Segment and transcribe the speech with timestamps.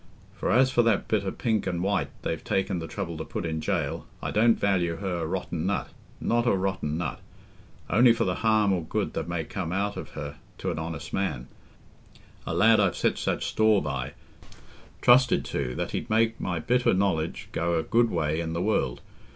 [0.33, 3.45] For as for that bit o' pink and white they've taken the trouble to put
[3.45, 8.73] in jail, I don't value her a rotten nut—not a rotten nut—only for the harm
[8.73, 13.19] or good that may come out of her to an honest man—a lad I've set
[13.19, 18.39] such store by—trusted to, that he'd make my bit o' knowledge go a good way
[18.39, 19.01] in the world....